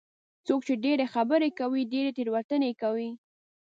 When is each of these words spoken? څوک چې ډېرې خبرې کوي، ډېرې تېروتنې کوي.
څوک 0.47 0.61
چې 0.67 0.73
ډېرې 0.83 1.05
خبرې 1.13 1.49
کوي، 1.59 1.81
ډېرې 1.93 2.11
تېروتنې 2.17 2.71
کوي. 2.81 3.09